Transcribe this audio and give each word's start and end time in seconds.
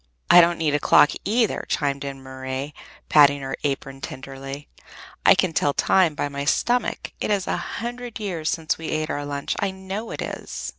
"I 0.31 0.41
don't 0.41 0.57
need 0.57 0.73
a 0.73 0.79
clock 0.79 1.11
either," 1.25 1.63
chimed 1.69 2.03
in 2.03 2.23
Marie, 2.23 2.73
patting 3.07 3.41
her 3.41 3.55
apron 3.63 4.01
tenderly; 4.01 4.67
"I 5.27 5.35
can 5.35 5.53
tell 5.53 5.75
time 5.75 6.15
by 6.15 6.27
my 6.27 6.43
stomach. 6.43 7.11
It's 7.21 7.45
a 7.45 7.57
hundred 7.57 8.19
years 8.19 8.49
since 8.49 8.79
we 8.79 8.89
ate 8.89 9.11
our 9.11 9.27
lunch; 9.27 9.55
I 9.59 9.69
know 9.69 10.09
it 10.09 10.23
is." 10.23 10.69